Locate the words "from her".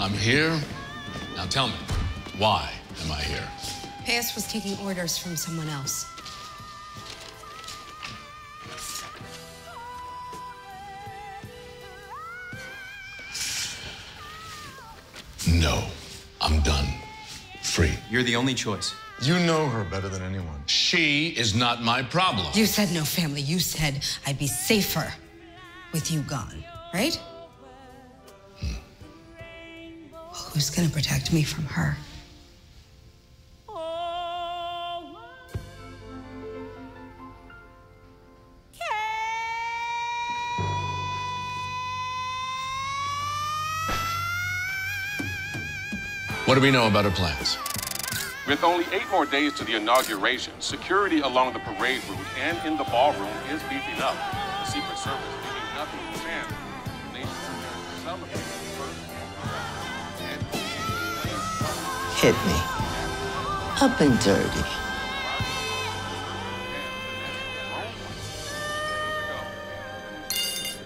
31.44-31.96